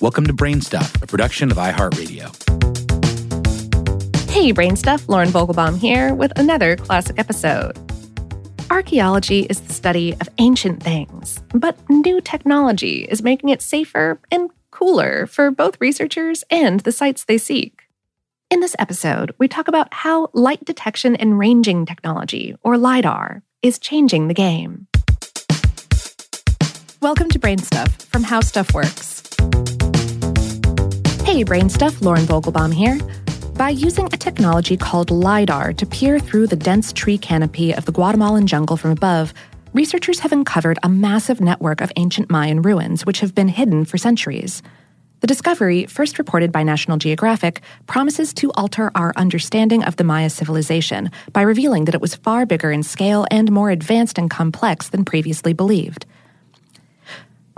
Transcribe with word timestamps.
Welcome 0.00 0.26
to 0.28 0.32
Brainstuff, 0.32 1.02
a 1.02 1.06
production 1.06 1.50
of 1.50 1.58
iHeartRadio. 1.58 2.30
Hey, 4.30 4.50
Brainstuff, 4.50 5.06
Lauren 5.10 5.28
Vogelbaum 5.28 5.76
here 5.76 6.14
with 6.14 6.32
another 6.38 6.74
classic 6.74 7.18
episode. 7.18 7.76
Archaeology 8.70 9.40
is 9.40 9.60
the 9.60 9.74
study 9.74 10.12
of 10.12 10.30
ancient 10.38 10.82
things, 10.82 11.42
but 11.52 11.76
new 11.90 12.22
technology 12.22 13.06
is 13.10 13.22
making 13.22 13.50
it 13.50 13.60
safer 13.60 14.18
and 14.30 14.48
cooler 14.70 15.26
for 15.26 15.50
both 15.50 15.78
researchers 15.82 16.44
and 16.50 16.80
the 16.80 16.92
sites 16.92 17.24
they 17.24 17.36
seek. 17.36 17.82
In 18.50 18.60
this 18.60 18.76
episode, 18.78 19.34
we 19.36 19.48
talk 19.48 19.68
about 19.68 19.92
how 19.92 20.30
light 20.32 20.64
detection 20.64 21.14
and 21.14 21.38
ranging 21.38 21.84
technology, 21.84 22.56
or 22.62 22.78
LIDAR, 22.78 23.42
is 23.60 23.78
changing 23.78 24.28
the 24.28 24.34
game. 24.34 24.86
Welcome 27.02 27.28
to 27.28 27.38
Brainstuff 27.38 27.90
from 28.06 28.22
How 28.22 28.40
Stuff 28.40 28.72
Works. 28.72 29.20
Hey, 31.24 31.44
Brainstuff, 31.44 32.02
Lauren 32.02 32.24
Vogelbaum 32.24 32.74
here. 32.74 32.98
By 33.54 33.70
using 33.70 34.06
a 34.06 34.16
technology 34.16 34.76
called 34.76 35.10
LIDAR 35.10 35.72
to 35.74 35.86
peer 35.86 36.18
through 36.18 36.48
the 36.48 36.56
dense 36.56 36.92
tree 36.92 37.18
canopy 37.18 37.72
of 37.72 37.84
the 37.84 37.92
Guatemalan 37.92 38.46
jungle 38.48 38.76
from 38.76 38.90
above, 38.90 39.32
researchers 39.72 40.20
have 40.20 40.32
uncovered 40.32 40.78
a 40.82 40.88
massive 40.88 41.40
network 41.40 41.80
of 41.80 41.92
ancient 41.96 42.30
Mayan 42.30 42.62
ruins 42.62 43.06
which 43.06 43.20
have 43.20 43.34
been 43.34 43.48
hidden 43.48 43.84
for 43.84 43.96
centuries. 43.96 44.62
The 45.20 45.26
discovery, 45.26 45.84
first 45.86 46.18
reported 46.18 46.50
by 46.50 46.62
National 46.62 46.96
Geographic, 46.96 47.60
promises 47.86 48.32
to 48.34 48.50
alter 48.52 48.90
our 48.94 49.12
understanding 49.16 49.84
of 49.84 49.96
the 49.96 50.04
Maya 50.04 50.30
civilization 50.30 51.10
by 51.32 51.42
revealing 51.42 51.84
that 51.84 51.94
it 51.94 52.00
was 52.00 52.14
far 52.14 52.46
bigger 52.46 52.72
in 52.72 52.82
scale 52.82 53.26
and 53.30 53.52
more 53.52 53.70
advanced 53.70 54.18
and 54.18 54.30
complex 54.30 54.88
than 54.88 55.04
previously 55.04 55.52
believed. 55.52 56.06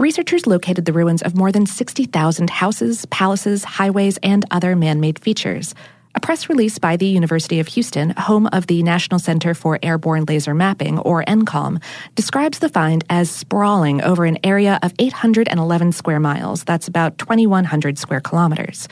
Researchers 0.02 0.48
located 0.48 0.84
the 0.84 0.92
ruins 0.92 1.22
of 1.22 1.36
more 1.36 1.52
than 1.52 1.64
60,000 1.64 2.50
houses, 2.50 3.06
palaces, 3.06 3.62
highways, 3.62 4.18
and 4.20 4.44
other 4.50 4.74
man 4.74 4.98
made 4.98 5.20
features. 5.20 5.76
A 6.16 6.20
press 6.20 6.48
release 6.48 6.76
by 6.80 6.96
the 6.96 7.06
University 7.06 7.60
of 7.60 7.68
Houston, 7.68 8.10
home 8.10 8.48
of 8.48 8.66
the 8.66 8.82
National 8.82 9.20
Center 9.20 9.54
for 9.54 9.78
Airborne 9.80 10.24
Laser 10.24 10.54
Mapping, 10.54 10.98
or 10.98 11.22
NCALM, 11.26 11.80
describes 12.16 12.58
the 12.58 12.68
find 12.68 13.04
as 13.10 13.30
sprawling 13.30 14.02
over 14.02 14.24
an 14.24 14.38
area 14.42 14.80
of 14.82 14.92
811 14.98 15.92
square 15.92 16.18
miles. 16.18 16.64
That's 16.64 16.88
about 16.88 17.16
2,100 17.18 17.96
square 17.96 18.20
kilometers. 18.20 18.88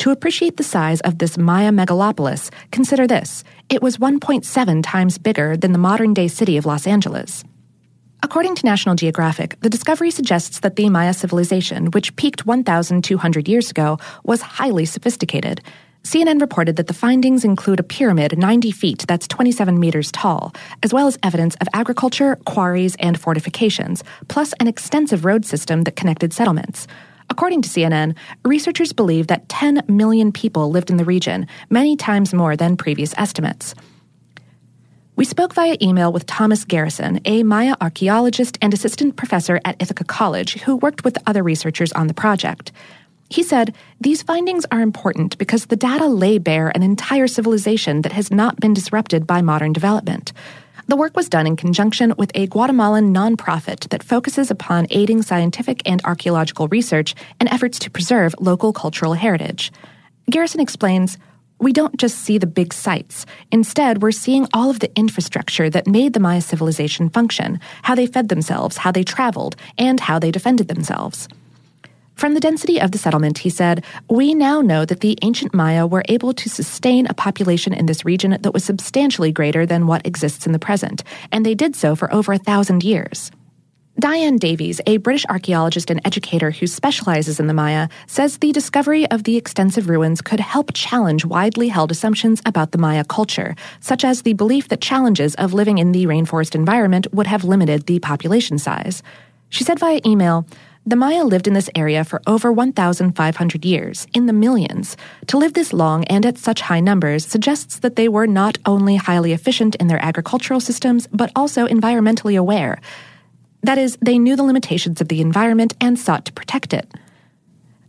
To 0.00 0.10
appreciate 0.10 0.58
the 0.58 0.64
size 0.64 1.00
of 1.00 1.16
this 1.16 1.38
Maya 1.38 1.70
megalopolis, 1.70 2.50
consider 2.70 3.06
this 3.06 3.42
it 3.70 3.80
was 3.80 3.96
1.7 3.96 4.82
times 4.84 5.16
bigger 5.16 5.56
than 5.56 5.72
the 5.72 5.78
modern 5.78 6.12
day 6.12 6.28
city 6.28 6.58
of 6.58 6.66
Los 6.66 6.86
Angeles. 6.86 7.42
According 8.24 8.54
to 8.54 8.66
National 8.66 8.94
Geographic, 8.94 9.60
the 9.62 9.68
discovery 9.68 10.12
suggests 10.12 10.60
that 10.60 10.76
the 10.76 10.88
Maya 10.88 11.12
civilization, 11.12 11.86
which 11.86 12.14
peaked 12.14 12.46
1,200 12.46 13.48
years 13.48 13.70
ago, 13.70 13.98
was 14.22 14.40
highly 14.40 14.84
sophisticated. 14.84 15.60
CNN 16.04 16.40
reported 16.40 16.76
that 16.76 16.86
the 16.86 16.94
findings 16.94 17.44
include 17.44 17.80
a 17.80 17.82
pyramid 17.84 18.38
90 18.38 18.70
feet 18.70 19.04
that's 19.08 19.26
27 19.26 19.78
meters 19.78 20.12
tall, 20.12 20.54
as 20.84 20.92
well 20.94 21.08
as 21.08 21.18
evidence 21.24 21.56
of 21.56 21.68
agriculture, 21.74 22.36
quarries, 22.46 22.94
and 23.00 23.20
fortifications, 23.20 24.04
plus 24.28 24.52
an 24.60 24.68
extensive 24.68 25.24
road 25.24 25.44
system 25.44 25.82
that 25.82 25.96
connected 25.96 26.32
settlements. 26.32 26.86
According 27.28 27.62
to 27.62 27.68
CNN, 27.68 28.14
researchers 28.44 28.92
believe 28.92 29.26
that 29.26 29.48
10 29.48 29.82
million 29.88 30.30
people 30.30 30.70
lived 30.70 30.90
in 30.90 30.96
the 30.96 31.04
region, 31.04 31.48
many 31.70 31.96
times 31.96 32.32
more 32.32 32.56
than 32.56 32.76
previous 32.76 33.14
estimates. 33.16 33.74
We 35.14 35.26
spoke 35.26 35.52
via 35.52 35.76
email 35.82 36.10
with 36.10 36.24
Thomas 36.24 36.64
Garrison, 36.64 37.20
a 37.26 37.42
Maya 37.42 37.74
archaeologist 37.82 38.56
and 38.62 38.72
assistant 38.72 39.14
professor 39.14 39.60
at 39.62 39.76
Ithaca 39.78 40.04
College 40.04 40.54
who 40.62 40.76
worked 40.76 41.04
with 41.04 41.18
other 41.26 41.42
researchers 41.42 41.92
on 41.92 42.06
the 42.06 42.14
project. 42.14 42.72
He 43.28 43.42
said, 43.42 43.74
These 44.00 44.22
findings 44.22 44.64
are 44.72 44.80
important 44.80 45.36
because 45.36 45.66
the 45.66 45.76
data 45.76 46.06
lay 46.06 46.38
bare 46.38 46.70
an 46.70 46.82
entire 46.82 47.26
civilization 47.26 48.00
that 48.02 48.12
has 48.12 48.30
not 48.30 48.58
been 48.58 48.72
disrupted 48.72 49.26
by 49.26 49.42
modern 49.42 49.74
development. 49.74 50.32
The 50.88 50.96
work 50.96 51.14
was 51.14 51.28
done 51.28 51.46
in 51.46 51.56
conjunction 51.56 52.14
with 52.16 52.30
a 52.34 52.46
Guatemalan 52.46 53.12
nonprofit 53.12 53.90
that 53.90 54.02
focuses 54.02 54.50
upon 54.50 54.86
aiding 54.88 55.20
scientific 55.20 55.82
and 55.84 56.02
archaeological 56.04 56.68
research 56.68 57.14
and 57.38 57.50
efforts 57.50 57.78
to 57.80 57.90
preserve 57.90 58.34
local 58.40 58.72
cultural 58.72 59.12
heritage. 59.12 59.72
Garrison 60.30 60.60
explains, 60.60 61.18
we 61.62 61.72
don't 61.72 61.96
just 61.96 62.18
see 62.18 62.38
the 62.38 62.46
big 62.46 62.74
sites. 62.74 63.24
Instead, 63.52 64.02
we're 64.02 64.10
seeing 64.10 64.48
all 64.52 64.68
of 64.68 64.80
the 64.80 64.94
infrastructure 64.96 65.70
that 65.70 65.86
made 65.86 66.12
the 66.12 66.20
Maya 66.20 66.40
civilization 66.40 67.08
function, 67.08 67.60
how 67.82 67.94
they 67.94 68.06
fed 68.06 68.28
themselves, 68.28 68.76
how 68.76 68.90
they 68.90 69.04
traveled, 69.04 69.54
and 69.78 70.00
how 70.00 70.18
they 70.18 70.32
defended 70.32 70.66
themselves. 70.66 71.28
From 72.16 72.34
the 72.34 72.40
density 72.40 72.80
of 72.80 72.90
the 72.90 72.98
settlement, 72.98 73.38
he 73.38 73.50
said, 73.50 73.84
we 74.10 74.34
now 74.34 74.60
know 74.60 74.84
that 74.84 75.00
the 75.00 75.18
ancient 75.22 75.54
Maya 75.54 75.86
were 75.86 76.04
able 76.08 76.32
to 76.34 76.48
sustain 76.48 77.06
a 77.06 77.14
population 77.14 77.72
in 77.72 77.86
this 77.86 78.04
region 78.04 78.36
that 78.42 78.52
was 78.52 78.64
substantially 78.64 79.32
greater 79.32 79.64
than 79.64 79.86
what 79.86 80.06
exists 80.06 80.46
in 80.46 80.52
the 80.52 80.58
present, 80.58 81.04
and 81.30 81.46
they 81.46 81.54
did 81.54 81.74
so 81.74 81.96
for 81.96 82.12
over 82.12 82.32
a 82.32 82.38
thousand 82.38 82.82
years. 82.82 83.30
Diane 83.98 84.38
Davies, 84.38 84.80
a 84.86 84.96
British 84.96 85.26
archaeologist 85.26 85.90
and 85.90 86.00
educator 86.04 86.50
who 86.50 86.66
specializes 86.66 87.38
in 87.38 87.46
the 87.46 87.54
Maya, 87.54 87.88
says 88.06 88.38
the 88.38 88.50
discovery 88.50 89.08
of 89.10 89.24
the 89.24 89.36
extensive 89.36 89.88
ruins 89.88 90.22
could 90.22 90.40
help 90.40 90.70
challenge 90.72 91.26
widely 91.26 91.68
held 91.68 91.90
assumptions 91.90 92.40
about 92.46 92.72
the 92.72 92.78
Maya 92.78 93.04
culture, 93.04 93.54
such 93.80 94.02
as 94.02 94.22
the 94.22 94.32
belief 94.32 94.68
that 94.68 94.80
challenges 94.80 95.34
of 95.34 95.52
living 95.52 95.76
in 95.76 95.92
the 95.92 96.06
rainforest 96.06 96.54
environment 96.54 97.06
would 97.12 97.26
have 97.26 97.44
limited 97.44 97.86
the 97.86 97.98
population 97.98 98.58
size. 98.58 99.02
She 99.50 99.62
said 99.62 99.78
via 99.78 100.00
email, 100.06 100.46
the 100.86 100.96
Maya 100.96 101.22
lived 101.22 101.46
in 101.46 101.52
this 101.52 101.70
area 101.76 102.02
for 102.02 102.22
over 102.26 102.50
1,500 102.50 103.64
years, 103.64 104.06
in 104.14 104.26
the 104.26 104.32
millions. 104.32 104.96
To 105.28 105.36
live 105.36 105.52
this 105.52 105.72
long 105.72 106.04
and 106.06 106.24
at 106.24 106.38
such 106.38 106.62
high 106.62 106.80
numbers 106.80 107.26
suggests 107.26 107.78
that 107.80 107.96
they 107.96 108.08
were 108.08 108.26
not 108.26 108.56
only 108.64 108.96
highly 108.96 109.32
efficient 109.32 109.76
in 109.76 109.86
their 109.86 110.02
agricultural 110.02 110.60
systems, 110.60 111.06
but 111.08 111.30
also 111.36 111.68
environmentally 111.68 112.36
aware. 112.36 112.80
That 113.62 113.78
is, 113.78 113.96
they 114.00 114.18
knew 114.18 114.36
the 114.36 114.42
limitations 114.42 115.00
of 115.00 115.08
the 115.08 115.20
environment 115.20 115.74
and 115.80 115.98
sought 115.98 116.24
to 116.26 116.32
protect 116.32 116.72
it. 116.74 116.92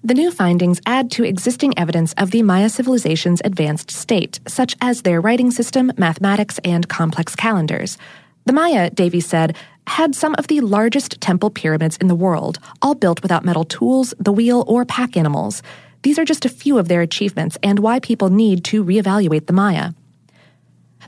The 0.03 0.13
new 0.13 0.31
findings 0.31 0.81
add 0.85 1.09
to 1.11 1.23
existing 1.23 1.77
evidence 1.79 2.13
of 2.13 2.31
the 2.31 2.43
Maya 2.43 2.69
civilization's 2.69 3.41
advanced 3.45 3.89
state, 3.89 4.39
such 4.47 4.75
as 4.81 5.01
their 5.01 5.21
writing 5.21 5.49
system, 5.49 5.93
mathematics, 5.97 6.59
and 6.65 6.87
complex 6.89 7.35
calendars. 7.35 7.97
The 8.45 8.53
Maya, 8.53 8.89
Davies 8.89 9.25
said, 9.25 9.55
had 9.87 10.13
some 10.13 10.35
of 10.37 10.47
the 10.47 10.59
largest 10.59 11.21
temple 11.21 11.49
pyramids 11.49 11.97
in 11.97 12.07
the 12.07 12.15
world, 12.15 12.59
all 12.81 12.95
built 12.95 13.21
without 13.21 13.45
metal 13.45 13.63
tools, 13.63 14.13
the 14.19 14.33
wheel, 14.33 14.65
or 14.67 14.83
pack 14.83 15.15
animals. 15.15 15.63
These 16.03 16.19
are 16.19 16.25
just 16.25 16.43
a 16.43 16.49
few 16.49 16.77
of 16.77 16.89
their 16.89 17.01
achievements 17.01 17.57
and 17.63 17.79
why 17.79 17.99
people 17.99 18.29
need 18.29 18.65
to 18.65 18.83
reevaluate 18.83 19.47
the 19.47 19.53
Maya. 19.53 19.91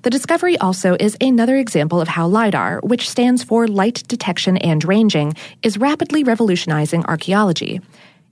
The 0.01 0.09
discovery 0.09 0.57
also 0.57 0.95
is 0.99 1.17
another 1.21 1.55
example 1.57 2.01
of 2.01 2.07
how 2.07 2.27
LIDAR, 2.27 2.81
which 2.83 3.09
stands 3.09 3.43
for 3.43 3.67
Light 3.67 4.03
Detection 4.07 4.57
and 4.57 4.83
Ranging, 4.83 5.33
is 5.63 5.77
rapidly 5.77 6.23
revolutionizing 6.23 7.05
archaeology. 7.05 7.81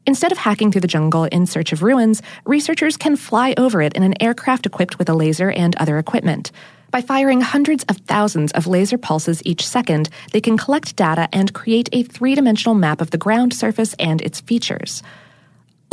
Instead 0.06 0.32
of 0.32 0.38
hacking 0.38 0.72
through 0.72 0.82
the 0.82 0.88
jungle 0.88 1.24
in 1.26 1.46
search 1.46 1.72
of 1.72 1.82
ruins, 1.82 2.22
researchers 2.46 2.98
can 2.98 3.16
fly 3.16 3.54
over 3.58 3.82
it 3.82 3.94
in 3.94 4.04
an 4.04 4.22
aircraft 4.22 4.66
equipped 4.66 5.00
with 5.00 5.10
a 5.10 5.14
laser 5.14 5.50
and 5.52 5.76
other 5.78 5.98
equipment. 5.98 6.52
By 6.92 7.02
firing 7.02 7.42
hundreds 7.42 7.84
of 7.86 7.98
thousands 7.98 8.52
of 8.52 8.68
laser 8.68 9.00
pulses 9.00 9.42
each 9.46 9.66
second, 9.66 10.10
they 10.32 10.42
can 10.42 10.58
collect 10.58 10.96
data 10.96 11.28
and 11.34 11.54
create 11.54 11.90
a 11.92 12.04
three 12.04 12.36
dimensional 12.36 12.76
map 12.76 13.02
of 13.02 13.10
the 13.12 13.18
ground 13.18 13.54
surface 13.54 13.96
and 13.98 14.22
its 14.22 14.42
features. 14.42 15.02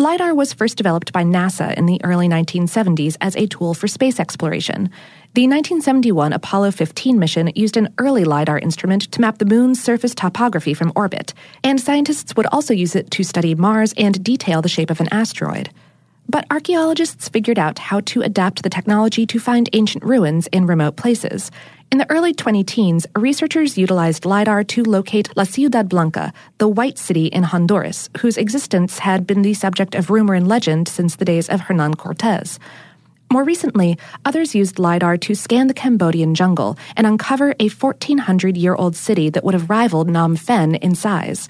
LIDAR 0.01 0.35
was 0.35 0.55
first 0.55 0.79
developed 0.79 1.13
by 1.13 1.23
NASA 1.23 1.77
in 1.77 1.85
the 1.85 2.01
early 2.03 2.27
1970s 2.27 3.19
as 3.21 3.37
a 3.37 3.47
tool 3.47 3.75
for 3.75 3.87
space 3.87 4.19
exploration. 4.19 4.89
The 5.35 5.47
1971 5.47 6.33
Apollo 6.33 6.71
15 6.71 7.19
mission 7.19 7.53
used 7.55 7.77
an 7.77 7.93
early 7.99 8.25
LIDAR 8.25 8.59
instrument 8.61 9.13
to 9.13 9.21
map 9.21 9.37
the 9.37 9.45
moon's 9.45 9.79
surface 9.79 10.15
topography 10.15 10.73
from 10.73 10.91
orbit, 10.97 11.35
and 11.63 11.79
scientists 11.79 12.35
would 12.35 12.47
also 12.47 12.73
use 12.73 12.97
it 12.97 13.11
to 13.11 13.23
study 13.23 13.55
Mars 13.55 13.93
and 13.99 14.25
detail 14.25 14.63
the 14.63 14.71
shape 14.71 14.89
of 14.89 15.03
an 15.03 15.09
asteroid. 15.13 15.69
But 16.31 16.47
archaeologists 16.51 17.29
figured 17.29 17.59
out 17.59 17.79
how 17.79 18.01
to 18.01 18.23
adapt 18.23 18.63
the 18.63 18.71
technology 18.71 19.27
to 19.27 19.39
find 19.39 19.69
ancient 19.75 20.03
ruins 20.03 20.47
in 20.47 20.65
remote 20.65 20.97
places. 20.97 21.51
In 21.93 21.99
the 21.99 22.09
early 22.09 22.33
20 22.33 22.63
teens, 22.63 23.05
researchers 23.17 23.77
utilized 23.77 24.25
LIDAR 24.25 24.63
to 24.63 24.85
locate 24.85 25.37
La 25.37 25.43
Ciudad 25.43 25.89
Blanca, 25.89 26.33
the 26.59 26.69
White 26.69 26.99
City 26.99 27.27
in 27.27 27.43
Honduras, 27.43 28.09
whose 28.19 28.37
existence 28.37 29.01
had 29.01 29.27
been 29.27 29.43
the 29.43 29.55
subject 29.55 29.97
of 29.97 30.09
rumor 30.09 30.35
and 30.35 30.47
legend 30.47 30.87
since 30.87 31.17
the 31.17 31.25
days 31.25 31.49
of 31.49 31.63
Hernan 31.63 31.95
Cortez. 31.95 32.61
More 33.33 33.43
recently, 33.43 33.99
others 34.25 34.55
used 34.55 34.79
LIDAR 34.79 35.17
to 35.17 35.35
scan 35.35 35.67
the 35.67 35.75
Cambodian 35.75 36.37
jungle 36.37 36.79
and 36.97 37.09
uncover 37.09 37.57
a 37.59 37.69
1,400 37.69 38.57
year 38.57 38.77
old 38.77 38.95
city 38.95 39.29
that 39.29 39.43
would 39.43 39.55
have 39.55 39.69
rivaled 39.69 40.07
Phnom 40.07 40.47
Penh 40.47 40.77
in 40.77 40.95
size. 40.95 41.49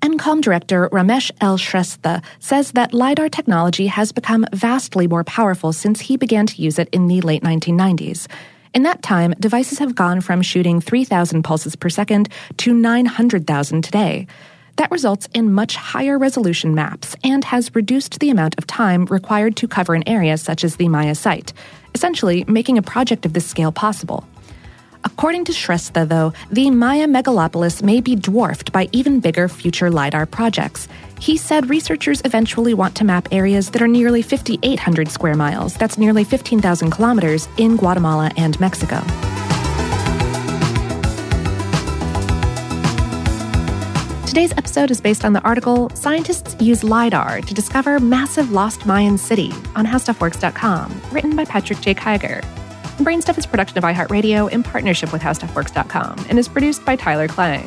NCALM 0.00 0.40
director 0.40 0.88
Ramesh 0.92 1.30
L. 1.42 1.58
Shrestha 1.58 2.24
says 2.38 2.72
that 2.72 2.94
LIDAR 2.94 3.28
technology 3.28 3.88
has 3.88 4.12
become 4.12 4.46
vastly 4.54 5.06
more 5.06 5.24
powerful 5.24 5.74
since 5.74 6.00
he 6.00 6.16
began 6.16 6.46
to 6.46 6.62
use 6.62 6.78
it 6.78 6.88
in 6.90 7.06
the 7.06 7.20
late 7.20 7.42
1990s. 7.42 8.28
In 8.76 8.82
that 8.82 9.00
time, 9.00 9.34
devices 9.40 9.78
have 9.78 9.94
gone 9.94 10.20
from 10.20 10.42
shooting 10.42 10.82
3,000 10.82 11.42
pulses 11.42 11.74
per 11.76 11.88
second 11.88 12.28
to 12.58 12.74
900,000 12.74 13.82
today. 13.82 14.26
That 14.76 14.90
results 14.90 15.30
in 15.32 15.54
much 15.54 15.76
higher 15.76 16.18
resolution 16.18 16.74
maps 16.74 17.16
and 17.24 17.42
has 17.44 17.74
reduced 17.74 18.20
the 18.20 18.28
amount 18.28 18.54
of 18.58 18.66
time 18.66 19.06
required 19.06 19.56
to 19.56 19.66
cover 19.66 19.94
an 19.94 20.06
area 20.06 20.36
such 20.36 20.62
as 20.62 20.76
the 20.76 20.90
Maya 20.90 21.14
site, 21.14 21.54
essentially 21.94 22.44
making 22.48 22.76
a 22.76 22.82
project 22.82 23.24
of 23.24 23.32
this 23.32 23.46
scale 23.46 23.72
possible. 23.72 24.28
According 25.04 25.46
to 25.46 25.52
Shrestha, 25.52 26.06
though, 26.06 26.34
the 26.50 26.70
Maya 26.70 27.06
megalopolis 27.06 27.82
may 27.82 28.02
be 28.02 28.14
dwarfed 28.14 28.72
by 28.72 28.90
even 28.92 29.20
bigger 29.20 29.48
future 29.48 29.90
LIDAR 29.90 30.26
projects. 30.26 30.86
He 31.20 31.36
said 31.36 31.70
researchers 31.70 32.20
eventually 32.24 32.74
want 32.74 32.94
to 32.96 33.04
map 33.04 33.28
areas 33.32 33.70
that 33.70 33.82
are 33.82 33.88
nearly 33.88 34.22
5,800 34.22 35.08
square 35.08 35.34
miles, 35.34 35.74
that's 35.74 35.98
nearly 35.98 36.24
15,000 36.24 36.90
kilometers, 36.90 37.48
in 37.56 37.76
Guatemala 37.76 38.30
and 38.36 38.58
Mexico. 38.60 39.02
Today's 44.26 44.52
episode 44.52 44.90
is 44.90 45.00
based 45.00 45.24
on 45.24 45.32
the 45.32 45.40
article 45.40 45.88
Scientists 45.94 46.54
Use 46.60 46.84
LIDAR 46.84 47.40
to 47.40 47.54
Discover 47.54 48.00
Massive 48.00 48.52
Lost 48.52 48.84
Mayan 48.84 49.16
City 49.16 49.50
on 49.74 49.86
HowStuffWorks.com, 49.86 51.00
written 51.10 51.34
by 51.34 51.46
Patrick 51.46 51.80
J. 51.80 51.94
Kiger. 51.94 52.42
Brainstuff 52.98 53.38
is 53.38 53.46
production 53.46 53.78
of 53.78 53.84
iHeartRadio 53.84 54.50
in 54.50 54.62
partnership 54.62 55.10
with 55.10 55.22
HowStuffWorks.com 55.22 56.26
and 56.28 56.38
is 56.38 56.48
produced 56.48 56.84
by 56.84 56.96
Tyler 56.96 57.28
Klang. 57.28 57.66